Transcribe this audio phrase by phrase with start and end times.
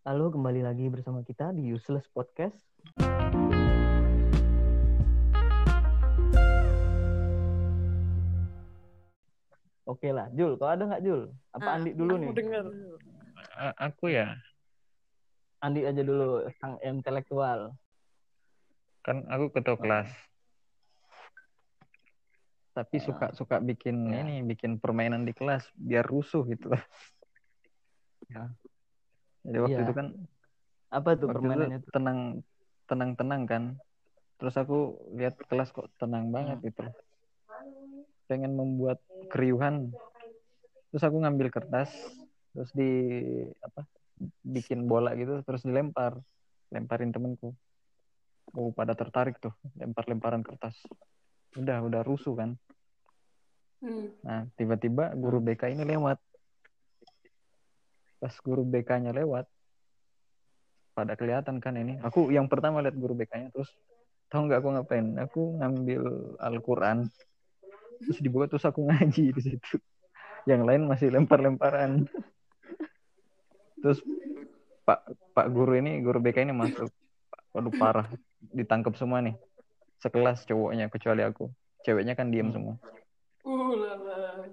[0.00, 2.56] Halo, kembali lagi bersama kita di Useless Podcast.
[9.84, 11.22] Oke lah, Jul, kau ada nggak Jul?
[11.50, 12.30] Apa Ah, Andi dulu aku nih?
[12.32, 12.64] denger.
[13.50, 14.38] A- aku ya
[15.60, 17.74] Andi aja dulu, sang intelektual.
[19.00, 20.12] kan aku ketua kelas
[22.70, 23.02] tapi Ah.
[23.02, 24.20] suka suka bikin Ya.
[24.20, 26.68] ini bikin permainan di kelas biar rusuh gitu
[28.28, 28.52] Ya.
[29.42, 29.86] Jadi waktu Iya.
[29.88, 30.06] itu kan
[30.90, 31.90] Apa tuh itu permainannya tuh?
[31.94, 32.18] tenang
[32.84, 33.62] tenang tenang kan
[34.36, 34.78] terus aku
[35.14, 36.66] lihat kelas kok tenang banget Hmm.
[36.66, 36.82] gitu
[38.26, 38.98] pengen membuat
[39.28, 39.90] keriuhan
[40.90, 41.90] terus aku ngambil kertas
[42.50, 42.90] terus di
[43.60, 43.86] apa
[44.42, 46.18] bikin bola gitu terus dilempar
[46.70, 47.54] lemparin temenku
[48.50, 50.74] oh pada tertarik tuh lempar-lemparan kertas
[51.54, 52.50] udah udah rusuh kan
[53.80, 54.12] Hmm.
[54.20, 56.20] nah tiba-tiba guru BK ini lewat
[58.20, 59.48] pas guru BK-nya lewat
[60.92, 61.96] pada kelihatan kan ini.
[62.04, 63.72] Aku yang pertama lihat guru BK-nya terus
[64.28, 65.06] tahu nggak aku ngapain?
[65.24, 66.02] Aku ngambil
[66.38, 67.08] Al-Quran.
[68.04, 69.80] Terus dibuka terus aku ngaji di situ.
[70.44, 72.04] Yang lain masih lempar-lemparan.
[73.80, 74.04] Terus
[74.84, 76.92] pak pak guru ini guru BK ini masuk.
[77.56, 78.06] Waduh parah.
[78.52, 79.36] Ditangkap semua nih.
[80.00, 81.48] Sekelas cowoknya kecuali aku.
[81.84, 82.56] Ceweknya kan diam Hmm.
[82.56, 82.74] semua.
[83.40, 84.52] Uh, lala.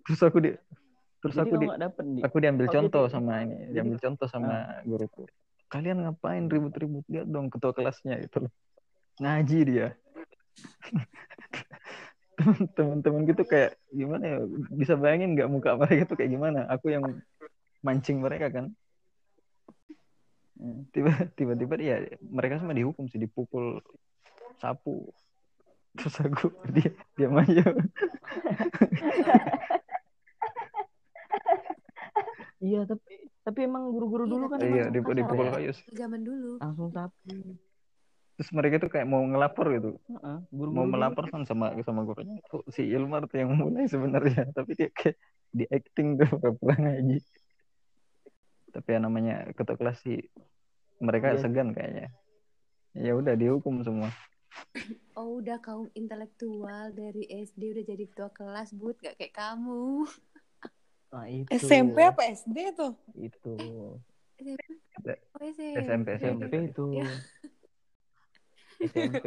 [0.00, 0.50] terus aku di
[1.20, 3.12] terus Jadi aku di dapet aku diambil Oh, contoh gitu.
[3.12, 5.24] sama ini Jadi- diambil contoh sama guruku.
[5.70, 7.04] Kalian ngapain ribut-ribut?
[7.06, 8.52] Lihat dong ketua kelasnya itu loh.
[9.20, 9.88] Ngaji dia.
[12.74, 14.38] Teman-teman gitu kayak gimana ya?
[14.72, 16.64] Bisa bayangin nggak muka mereka tuh kayak gimana?
[16.72, 17.04] Aku yang
[17.84, 18.72] mancing mereka kan.
[20.90, 23.78] Tiba tiba-tiba ya mereka semua dihukum sih dipukul
[24.58, 25.12] sapu.
[25.96, 27.62] Terus aku dia diam aja
[32.60, 35.52] Iya, tapi tapi emang guru-guru Iya, dulu kan tapi iya dipukul, kasar dipukul ya.
[35.54, 35.84] kayu sih.
[35.90, 37.36] zaman dulu Langsung sapu.
[38.32, 42.00] terus mereka tuh kayak mau ngelapor gitu Heeh, guru-guru mau dulu melapor kan sama sama
[42.02, 45.16] gurunya kok si Ilmar tuh yang mulai sebenarnya tapi dia kayak
[45.50, 47.20] di acting tuh pura-pura ngaji
[48.70, 50.24] tapi ya namanya ketua kelas sih
[50.98, 51.40] mereka Iya.
[51.42, 52.08] segan kayaknya
[52.92, 54.08] ya udah dihukum semua
[55.14, 60.08] oh udah kaum intelektual dari SD udah jadi ketua kelas but gak kayak kamu
[61.10, 61.50] Nah, itu.
[61.50, 62.92] SMP apa SD tuh?
[63.18, 63.54] Itu.
[63.58, 63.98] oh,
[65.42, 65.76] SMP.
[65.82, 66.84] SMP SMP itu.
[66.94, 67.10] Ya.
[68.80, 69.26] SMP.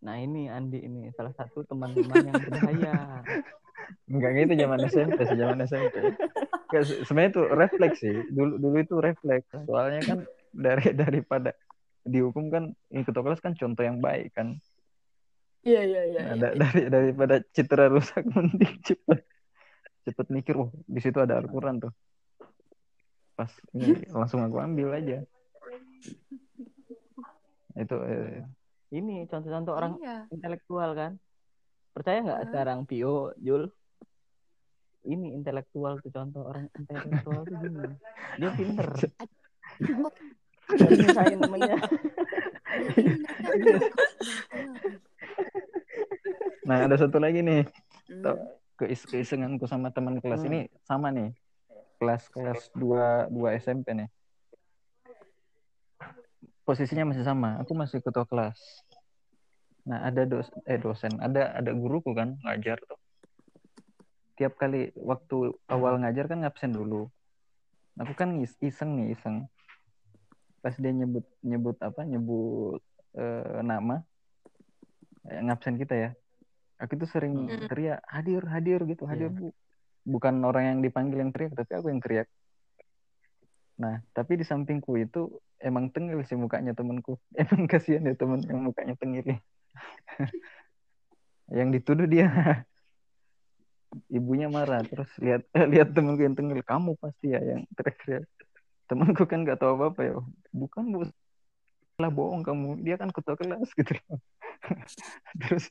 [0.00, 3.20] Nah, ini Andi ini salah satu teman-teman yang berbahaya.
[4.06, 5.94] enggak gitu zaman SMP sih zaman SMP
[7.02, 10.18] sebenarnya itu refleks sih dulu dulu itu refleks soalnya kan
[10.54, 11.50] dari daripada
[12.06, 14.58] dihukum kan ini ketua kelas kan contoh yang baik kan
[15.60, 16.20] Iya iya iya.
[16.24, 19.20] Nah, da- dari daripada citra rusak mending cepet
[20.04, 21.92] cepet mikir oh di situ ada Al-Quran tuh
[23.36, 25.24] pas ini langsung aku ambil aja
[27.78, 28.42] itu eh,
[28.90, 31.14] Ini contoh-contoh orang iya intelektual kan.
[31.94, 32.46] Percaya nggak Hah?
[32.50, 33.70] sekarang Pio, Jul?
[35.06, 37.94] Ini intelektual tuh contoh orang intelektual tuh gini.
[38.42, 38.90] Dia pinter.
[40.74, 41.06] Ini
[46.66, 47.66] nah ada satu lagi nih
[48.10, 48.26] Hmm.
[48.80, 50.48] Keis keisenganku sama teman kelas Hmm.
[50.48, 51.36] ini sama nih.
[52.00, 54.08] Kelas kelas 2 2 SMP nih.
[56.64, 58.56] Posisinya masih sama aku masih ketua kelas.
[59.84, 62.96] Nah ada dos eh dosen ada ada guruku kan ngajar tuh.
[64.40, 67.12] Tiap kali waktu awal ngajar kan ngabsen dulu.
[68.00, 69.44] Aku kan is- iseng nih iseng.
[70.64, 72.80] Pas dia nyebut nyebut apa nyebut
[73.12, 74.00] eh, nama
[75.28, 76.10] eh, ngabsen kita ya
[76.80, 77.68] aku tuh sering Hmm.
[77.68, 79.36] teriak hadir hadir gitu hadir Iya.
[79.36, 79.48] bu.
[80.00, 82.26] Bukan orang yang dipanggil yang teriak tapi aku yang teriak.
[83.76, 85.28] Nah tapi di sampingku itu
[85.60, 87.20] emang tengil sih mukanya temanku.
[87.36, 89.24] Emang kasihan ya temen yang mukanya tengil
[91.52, 92.28] yang dituduh dia.
[94.08, 96.62] Ibunya marah terus lihat lihat temanku yang tengil.
[96.62, 98.24] Kamu pasti ya yang teriak-teriak.
[98.86, 100.14] Temanku kan nggak tahu apa apa ya.
[100.54, 101.10] Bukan bu.
[101.98, 102.80] Lah bohong kamu.
[102.86, 103.92] Dia kan ketua kelas gitu.
[105.36, 105.68] Terus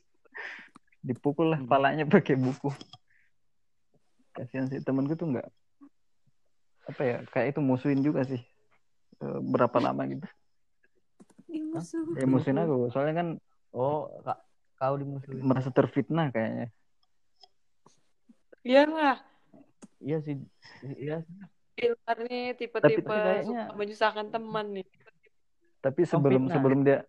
[1.00, 1.66] dipukul lah Hmm.
[1.66, 2.68] palanya pakai buku
[4.30, 5.48] kasihan sih temanku tuh nggak
[6.86, 8.40] apa ya kayak itu musuhin juga sih
[9.20, 10.24] Eh, berapa lama gitu
[11.46, 13.28] Ih, musuh ya musuhin aku soalnya kan
[13.70, 14.40] Oh, kak,
[14.74, 15.44] kau dimusuhin.
[15.44, 16.72] merasa terfitnah kayaknya
[18.60, 19.16] Iya lah.
[19.98, 20.36] Iya sih.
[20.82, 21.20] Iya.
[21.20, 21.36] sih.
[21.80, 24.86] Ilmar nih tipe-tipe Tapi kayaknya- suka menyusahkan teman nih.
[25.80, 27.04] tapi sebelum sebelum dia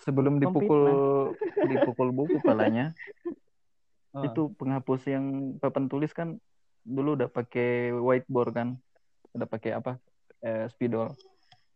[0.00, 0.82] sebelum dipukul
[1.70, 2.96] dipukul buku palanya
[4.12, 4.28] Oh.
[4.28, 6.36] itu penghapus yang papan tulis kan
[6.84, 8.68] dulu udah pakai whiteboard kan
[9.32, 9.96] udah pakai apa
[10.44, 11.16] eh, spidol.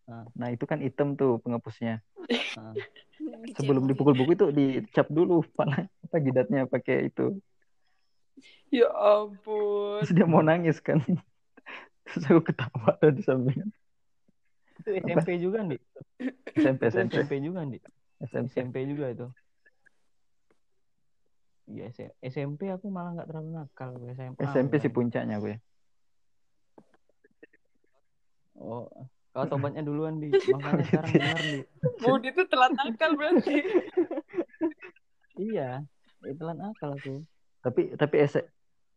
[0.05, 0.29] Ah.
[0.37, 2.05] Nah itu kan hitam tuh pengepusnya.
[2.61, 2.77] Ah.
[3.57, 7.41] Sebelum dipukul buku itu dicap dulu pala apa jidatnya pakai itu.
[8.69, 10.05] Ya ampun.
[10.05, 11.01] Terus dia mau nangis kan.
[12.05, 13.65] Terus aku ketawa di samping.
[14.77, 15.81] Itu SMP juga, Di.
[16.61, 17.81] SMP SMP SMP juga, Di.
[18.23, 18.49] SMP.
[18.49, 19.27] SMP juga itu.
[21.67, 21.91] Iya,
[22.23, 23.91] SMP aku malah nggak terlalu nakal.
[24.15, 24.39] SMA.
[24.39, 25.59] SMP sih puncaknya gue.
[28.57, 28.89] Oh,
[29.37, 30.33] kau tobatnya duluan, Di.
[30.33, 31.61] Makanya sekarang benar, Di.
[32.01, 33.57] Bud itu telat nakal berarti.
[35.37, 35.85] Iya,
[36.25, 37.21] itulah nakal aku.
[37.61, 38.41] Tapi tapi S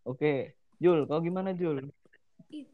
[0.08, 1.92] Oke, Jul, kau gimana, Jul?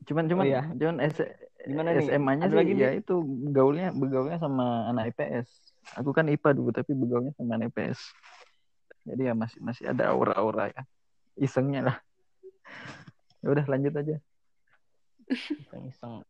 [0.06, 0.62] cuman cuman Oh, iya.
[0.78, 1.18] cuman S
[1.66, 2.08] Gimana nih?
[2.14, 3.16] SMA-nya sih lagi, ya itu
[3.50, 5.48] gaulnya begaulnya sama anak IPS.
[5.98, 8.00] Aku kan IPA dulu tapi begaulnya sama anak IPS.
[9.06, 10.82] Jadi ya masih masih ada aura-aura ya.
[11.38, 11.98] Isengnya lah.
[13.42, 14.16] Ya udah lanjut aja.
[15.30, 16.22] Iseng-iseng.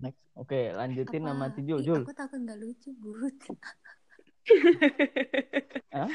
[0.00, 0.20] Next.
[0.36, 1.28] Oke, lanjutin Apa?
[1.32, 1.80] nama Tijul.
[1.80, 2.02] Jul.
[2.04, 3.36] Aku takut nggak lucu, Bud.
[5.96, 6.08] Hah?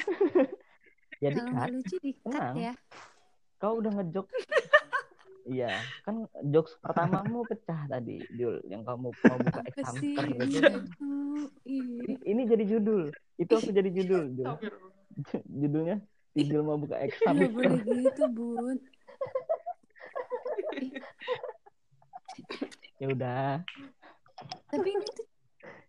[1.22, 2.74] ya Kalau lucu dikat ya.
[3.62, 4.26] Kau udah ngejok.
[5.50, 5.74] Iya,
[6.06, 8.62] kan jokes pertamamu pecah tadi, Jul.
[8.70, 9.84] Yang kamu mau buka sih?
[9.86, 10.62] hamster gitu.
[10.68, 11.12] Aku,
[11.66, 12.18] ih.
[12.22, 13.10] Ini jadi judul.
[13.40, 14.48] Itu aku jadi judul, Jul.
[15.48, 15.98] Judulnya
[16.32, 17.50] Tijul mau buka Nggak hamster.
[17.52, 18.78] boleh gitu, Bun.
[23.02, 23.66] Ya udah,
[24.70, 25.26] Tapi ini tuh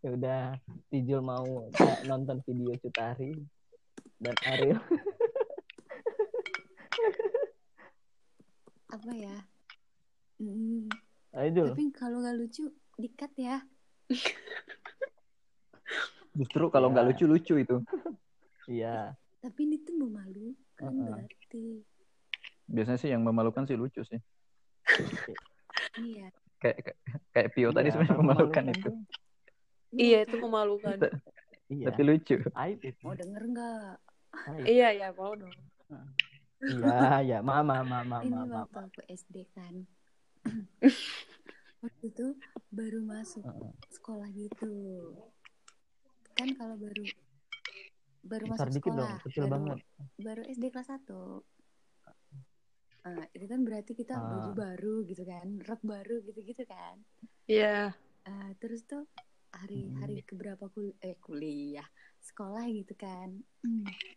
[0.02, 0.44] ya udah.
[0.90, 3.36] Tijul mau kayak nonton video Cutari
[4.18, 4.80] dan Ariel.
[8.92, 9.36] apa ya?
[10.42, 10.90] Hmm,
[11.54, 12.64] Tapi kalau nggak lucu
[12.96, 13.56] dikat ya.
[16.32, 17.08] Justru kalau nggak Ya.
[17.12, 17.76] lucu-lucu itu.
[18.64, 19.12] Iya.
[19.42, 21.12] Tapi ini tuh memalukan Heeh.
[21.12, 21.64] berarti.
[22.64, 24.16] Biasanya sih yang memalukan sih lucu sih.
[26.00, 26.32] Iya.
[26.56, 26.98] Kayak kayak,
[27.34, 28.90] kayak Pio tadi Iya, sebenarnya memalukan memalukan itu.
[29.92, 30.96] Iya itu memalukan.
[31.68, 31.84] Iya.
[31.90, 32.36] Tapi lucu.
[32.56, 33.02] Aib itu.
[33.04, 33.92] Mau denger nggak?
[34.64, 35.52] Iya ya mau dong.
[36.62, 38.62] Iya, ya, mama, mama, Ini mama.
[38.64, 39.82] waktu aku SD kan.
[41.82, 42.26] waktu itu
[42.70, 43.72] baru masuk Heeh.
[43.90, 44.74] sekolah gitu.
[46.38, 47.04] Kan kalau baru
[48.22, 49.78] baru Besar masuk dikit sekolah, dong, kecil baru, banget.
[50.16, 51.42] baru SD kelas 1.
[53.02, 54.22] Nah, itu kan berarti kita Ah.
[54.30, 57.02] baju baru gitu kan, rok baru gitu-gitu kan.
[57.50, 57.90] Iya.
[58.22, 59.10] Ah, terus tuh
[59.50, 59.98] hari Hmm.
[59.98, 61.84] hari keberapa kul eh kuliah
[62.22, 63.42] sekolah gitu kan.
[63.66, 63.82] Hmm.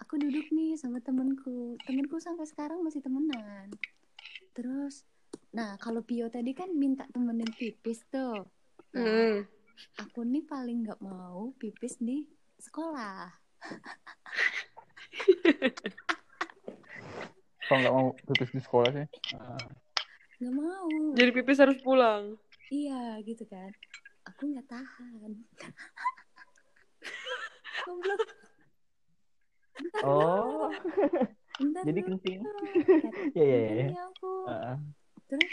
[0.00, 3.68] Aku duduk nih sama temenku, temenku sampai sekarang masih temenan.
[4.52, 5.04] Terus,
[5.56, 8.44] nah kalau Pio tadi kan minta temenin pipis tuh.
[8.92, 9.48] Nah, Hmm.
[9.96, 12.28] aku nih paling nggak mau pipis di
[12.60, 13.32] sekolah.
[17.66, 19.06] Kalau nggak mau pipis di sekolah sih.
[19.32, 19.58] Heeh.
[20.40, 20.88] Nggak mau.
[21.16, 22.36] Jadi pipis harus pulang.
[22.68, 23.72] Iya gitu kan.
[24.28, 25.32] Aku nggak tahan.
[27.86, 28.20] Goblok.
[30.02, 30.72] Oh,
[31.60, 32.40] Bentar jadi kencing.
[33.36, 33.86] Ya, ya, ya.
[33.88, 34.32] ini aku.
[34.48, 34.76] Heeh.
[35.26, 35.50] Terus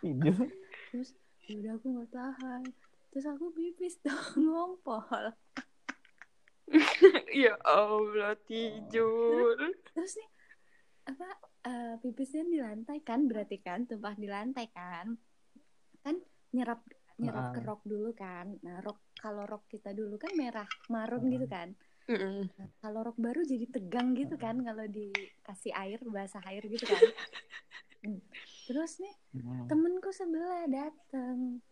[0.00, 0.48] Tidur.
[0.90, 1.10] terus
[1.46, 2.62] ya udah aku nggak tahan.
[3.10, 5.32] Terus aku pipis dong ngompol.
[7.32, 9.76] Ya Allah Tijul.
[9.92, 10.30] Terus nih
[11.06, 11.28] apa
[11.62, 15.14] eh, pipisnya di lantai kan berarti kan tumpah di lantai kan.
[16.00, 16.18] Kan
[16.50, 16.82] nyerap
[17.16, 17.64] nyerap ke Ah.
[17.64, 18.58] rok dulu kan.
[18.60, 21.30] Nah, rok kalau rok kita dulu kan merah marun Ah.
[21.30, 21.68] gitu kan.
[22.06, 22.50] Mm-mm.
[22.52, 27.02] Nah, kalau rok baru jadi tegang gitu kan kalau dikasih air basah air gitu kan.
[28.66, 29.68] Terus nih Hmm.
[29.68, 31.62] temenku sebelah dateng.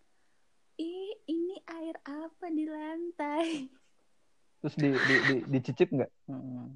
[0.75, 3.71] Ih, ini air apa di lantai?
[4.59, 6.11] Terus di di, di dicicip nggak?
[6.26, 6.75] Hmm.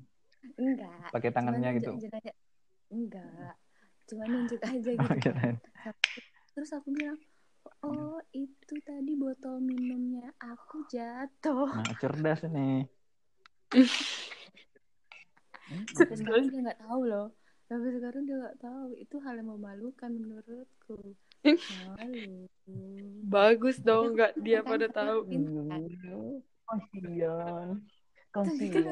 [0.55, 1.11] Enggak.
[1.11, 1.99] Pakai tangannya gitu.
[1.99, 2.33] nunjuk- nunjuk aja.
[2.95, 3.55] Enggak.
[4.07, 5.21] Cuma nunjuk aja gitu.
[6.55, 7.19] Terus aku bilang,
[7.83, 11.71] oh itu tadi botol minumnya aku jatuh.
[11.75, 12.87] Nah, cerdas ini.
[15.93, 17.29] Sampai sekarang dia nggak tahu loh.
[17.69, 18.89] Sampai sekarang dia nggak tahu.
[18.97, 21.19] Itu hal yang memalukan menurutku.
[23.29, 25.19] Bagus dong nggak dia Kan pada tahu.
[26.69, 27.81] Kasihan.
[28.29, 28.85] Tapi kan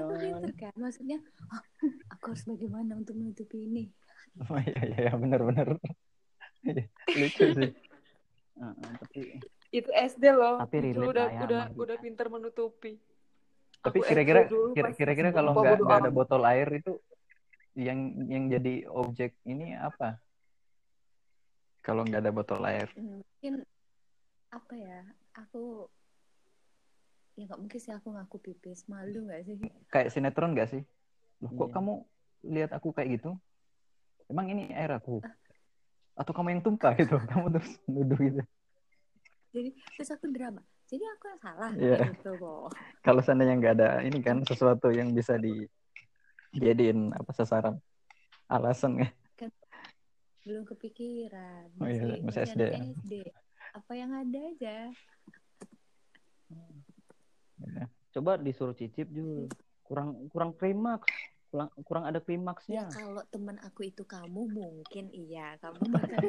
[0.56, 0.72] kan.
[0.80, 1.18] Maksudnya,
[1.52, 1.62] "Ah,
[2.10, 3.84] aku harus bagaimana untuk menutupi ini?
[4.52, 5.80] Oh iya iya iya, benar-benar.
[6.60, 6.84] Iya,
[7.20, 7.70] Lucu sih.
[8.60, 9.20] Heeh, tapi
[9.72, 10.60] Itu SD loh.
[10.60, 13.00] Tapi Itu relate udah ya udah udah pintar menutupi.
[13.80, 14.40] Tapi kira-kira
[14.76, 17.00] kira-kira kalau nggak ada botol air itu
[17.76, 20.16] yang yang jadi objek ini apa?
[21.86, 22.90] Kalau nggak ada botol air.
[22.98, 23.62] Hmm, Mungkin
[24.50, 25.06] apa ya?
[25.38, 25.86] Aku
[27.38, 28.90] ya nggak mungkin sih aku ngaku pipis.
[28.90, 29.56] Malu nggak sih?
[29.86, 30.82] Kayak sinetron nggak sih?
[31.38, 31.74] Loh, kok Iya.
[31.78, 31.92] kamu
[32.50, 33.38] lihat aku kayak gitu?
[34.26, 35.22] emang ini air aku
[36.18, 38.42] atau kamu yang tumpah gitu kamu terus nuduh gitu
[39.54, 42.10] jadi terus aku drama jadi aku yang salah Iya.
[42.10, 42.66] gitu loh
[43.06, 47.78] kalau seandainya nggak ada ini kan sesuatu yang bisa dijadiin apa sasaran
[48.50, 49.08] alasan ya
[50.46, 52.78] belum kepikiran Oh iya, masih SD ya.
[53.02, 53.12] SD
[53.74, 54.78] apa yang ada aja
[57.56, 57.88] Udah.
[58.12, 59.48] Coba disuruh cicip Jul.
[59.84, 61.08] Kurang kurang klimaks.
[61.48, 62.84] Kurang kurang ada ya klimaksnya.
[62.92, 66.20] kalau teman aku itu kamu mungkin iya kamu makan